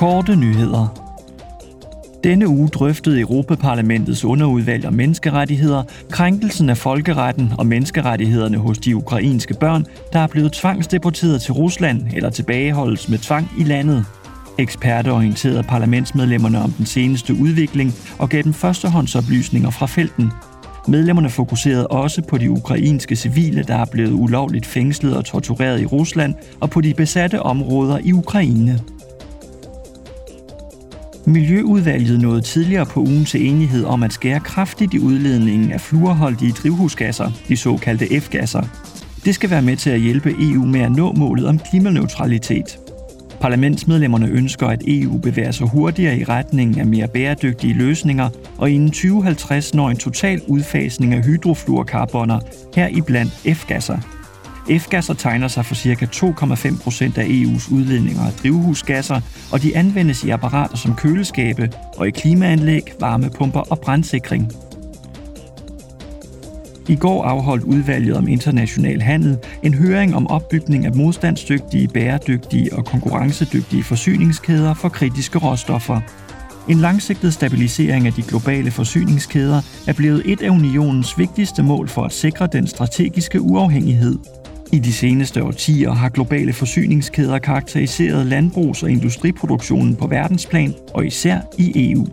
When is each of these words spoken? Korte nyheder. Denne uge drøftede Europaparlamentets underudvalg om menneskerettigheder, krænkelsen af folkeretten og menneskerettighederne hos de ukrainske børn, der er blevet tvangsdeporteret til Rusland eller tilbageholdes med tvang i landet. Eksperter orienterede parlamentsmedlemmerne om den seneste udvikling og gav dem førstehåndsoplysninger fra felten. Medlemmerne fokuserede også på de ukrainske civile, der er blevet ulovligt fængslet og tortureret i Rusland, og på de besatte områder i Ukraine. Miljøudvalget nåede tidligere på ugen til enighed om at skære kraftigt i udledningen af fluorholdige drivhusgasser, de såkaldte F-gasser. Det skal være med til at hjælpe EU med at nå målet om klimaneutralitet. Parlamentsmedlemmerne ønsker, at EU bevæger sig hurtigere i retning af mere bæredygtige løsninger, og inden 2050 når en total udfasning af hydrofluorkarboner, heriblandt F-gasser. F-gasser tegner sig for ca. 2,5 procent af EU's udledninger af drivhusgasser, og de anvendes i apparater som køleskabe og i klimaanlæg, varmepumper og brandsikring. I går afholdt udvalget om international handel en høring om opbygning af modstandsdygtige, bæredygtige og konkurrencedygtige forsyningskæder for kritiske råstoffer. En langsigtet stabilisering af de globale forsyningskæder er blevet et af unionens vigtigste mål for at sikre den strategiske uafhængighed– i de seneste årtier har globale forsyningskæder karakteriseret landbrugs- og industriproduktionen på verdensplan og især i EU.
Korte 0.00 0.36
nyheder. 0.36 1.10
Denne 2.24 2.48
uge 2.48 2.68
drøftede 2.68 3.20
Europaparlamentets 3.20 4.24
underudvalg 4.24 4.86
om 4.86 4.94
menneskerettigheder, 4.94 5.82
krænkelsen 6.10 6.70
af 6.70 6.76
folkeretten 6.76 7.52
og 7.58 7.66
menneskerettighederne 7.66 8.58
hos 8.58 8.78
de 8.78 8.96
ukrainske 8.96 9.54
børn, 9.54 9.86
der 10.12 10.18
er 10.18 10.26
blevet 10.26 10.52
tvangsdeporteret 10.52 11.42
til 11.42 11.52
Rusland 11.52 12.02
eller 12.14 12.30
tilbageholdes 12.30 13.08
med 13.08 13.18
tvang 13.18 13.48
i 13.58 13.64
landet. 13.64 14.04
Eksperter 14.58 15.12
orienterede 15.12 15.62
parlamentsmedlemmerne 15.62 16.62
om 16.62 16.72
den 16.72 16.86
seneste 16.86 17.34
udvikling 17.34 17.94
og 18.18 18.28
gav 18.28 18.42
dem 18.42 18.54
førstehåndsoplysninger 18.54 19.70
fra 19.70 19.86
felten. 19.86 20.32
Medlemmerne 20.88 21.30
fokuserede 21.30 21.86
også 21.86 22.22
på 22.22 22.38
de 22.38 22.50
ukrainske 22.50 23.16
civile, 23.16 23.62
der 23.62 23.76
er 23.76 23.86
blevet 23.92 24.12
ulovligt 24.12 24.66
fængslet 24.66 25.16
og 25.16 25.24
tortureret 25.24 25.80
i 25.80 25.86
Rusland, 25.86 26.34
og 26.60 26.70
på 26.70 26.80
de 26.80 26.94
besatte 26.94 27.42
områder 27.42 27.98
i 28.04 28.12
Ukraine. 28.12 28.80
Miljøudvalget 31.30 32.20
nåede 32.20 32.40
tidligere 32.40 32.86
på 32.86 33.00
ugen 33.00 33.24
til 33.24 33.46
enighed 33.48 33.84
om 33.84 34.02
at 34.02 34.12
skære 34.12 34.40
kraftigt 34.40 34.94
i 34.94 34.98
udledningen 34.98 35.72
af 35.72 35.80
fluorholdige 35.80 36.52
drivhusgasser, 36.52 37.30
de 37.48 37.56
såkaldte 37.56 38.20
F-gasser. 38.20 38.62
Det 39.24 39.34
skal 39.34 39.50
være 39.50 39.62
med 39.62 39.76
til 39.76 39.90
at 39.90 40.00
hjælpe 40.00 40.30
EU 40.30 40.64
med 40.64 40.80
at 40.80 40.92
nå 40.92 41.12
målet 41.12 41.46
om 41.46 41.58
klimaneutralitet. 41.58 42.78
Parlamentsmedlemmerne 43.40 44.28
ønsker, 44.28 44.66
at 44.66 44.82
EU 44.86 45.18
bevæger 45.18 45.50
sig 45.50 45.68
hurtigere 45.68 46.18
i 46.18 46.24
retning 46.24 46.80
af 46.80 46.86
mere 46.86 47.08
bæredygtige 47.08 47.74
løsninger, 47.74 48.28
og 48.58 48.70
inden 48.70 48.90
2050 48.90 49.74
når 49.74 49.90
en 49.90 49.96
total 49.96 50.40
udfasning 50.46 51.14
af 51.14 51.24
hydrofluorkarboner, 51.24 52.40
heriblandt 52.74 53.32
F-gasser. 53.32 54.19
F-gasser 54.68 55.14
tegner 55.14 55.48
sig 55.48 55.64
for 55.66 55.74
ca. 55.74 56.06
2,5 56.06 56.82
procent 56.82 57.18
af 57.18 57.24
EU's 57.24 57.74
udledninger 57.74 58.22
af 58.22 58.32
drivhusgasser, 58.32 59.20
og 59.52 59.62
de 59.62 59.76
anvendes 59.76 60.24
i 60.24 60.30
apparater 60.30 60.76
som 60.76 60.96
køleskabe 60.96 61.70
og 61.96 62.08
i 62.08 62.10
klimaanlæg, 62.10 62.82
varmepumper 63.00 63.60
og 63.60 63.78
brandsikring. 63.80 64.52
I 66.88 66.96
går 66.96 67.24
afholdt 67.24 67.64
udvalget 67.64 68.16
om 68.16 68.28
international 68.28 69.00
handel 69.02 69.38
en 69.62 69.74
høring 69.74 70.16
om 70.16 70.26
opbygning 70.26 70.86
af 70.86 70.94
modstandsdygtige, 70.94 71.88
bæredygtige 71.88 72.76
og 72.76 72.84
konkurrencedygtige 72.84 73.84
forsyningskæder 73.84 74.74
for 74.74 74.88
kritiske 74.88 75.38
råstoffer. 75.38 76.00
En 76.68 76.78
langsigtet 76.78 77.34
stabilisering 77.34 78.06
af 78.06 78.12
de 78.12 78.22
globale 78.22 78.70
forsyningskæder 78.70 79.62
er 79.86 79.92
blevet 79.92 80.22
et 80.24 80.42
af 80.42 80.50
unionens 80.50 81.18
vigtigste 81.18 81.62
mål 81.62 81.88
for 81.88 82.04
at 82.04 82.12
sikre 82.12 82.48
den 82.52 82.66
strategiske 82.66 83.40
uafhængighed– 83.40 84.18
i 84.72 84.78
de 84.78 84.92
seneste 84.92 85.44
årtier 85.44 85.90
har 85.90 86.08
globale 86.08 86.52
forsyningskæder 86.52 87.38
karakteriseret 87.38 88.26
landbrugs- 88.26 88.82
og 88.82 88.90
industriproduktionen 88.90 89.96
på 89.96 90.06
verdensplan 90.06 90.74
og 90.94 91.06
især 91.06 91.38
i 91.58 91.92
EU. 91.92 92.06